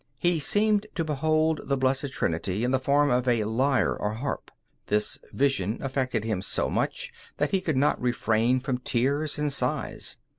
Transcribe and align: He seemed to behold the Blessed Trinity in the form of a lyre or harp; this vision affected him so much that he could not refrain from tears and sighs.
He 0.19 0.39
seemed 0.39 0.87
to 0.95 1.03
behold 1.05 1.61
the 1.65 1.77
Blessed 1.77 2.11
Trinity 2.11 2.63
in 2.63 2.71
the 2.71 2.79
form 2.79 3.11
of 3.11 3.27
a 3.27 3.43
lyre 3.43 3.93
or 3.93 4.15
harp; 4.15 4.49
this 4.87 5.19
vision 5.31 5.77
affected 5.79 6.23
him 6.23 6.41
so 6.41 6.71
much 6.71 7.13
that 7.37 7.51
he 7.51 7.61
could 7.61 7.77
not 7.77 8.01
refrain 8.01 8.59
from 8.59 8.79
tears 8.79 9.37
and 9.37 9.53
sighs. 9.53 10.17